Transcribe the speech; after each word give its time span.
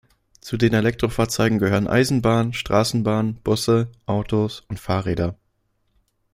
Zu 0.39 0.57
den 0.57 0.73
Elektrofahrzeugen 0.73 1.59
gehören 1.59 1.87
Eisenbahn, 1.87 2.53
Straßenbahn, 2.53 3.35
Busse, 3.43 3.91
Autos 4.07 4.61
und 4.67 4.79
Fahrräder. 4.79 5.37